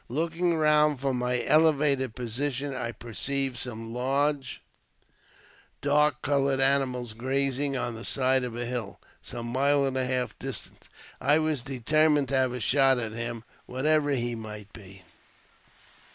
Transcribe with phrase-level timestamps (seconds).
[0.09, 4.63] Looking around from my elevated position, I perceived some large,
[5.79, 10.39] dark coloured animal grazing on the side of a hill, some mile and a half
[10.39, 10.89] distant.
[11.21, 15.03] I was determined to have a shot at him, whatever he might be.